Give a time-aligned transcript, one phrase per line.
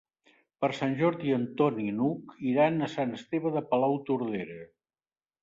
[0.63, 4.61] Per Sant Jordi en Ton i n'Hug iran a Sant Esteve de Palautordera.